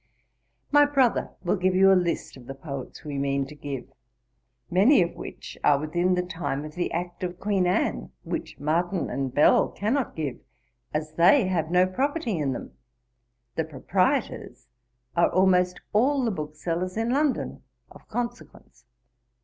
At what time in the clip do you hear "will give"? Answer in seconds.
1.43-1.75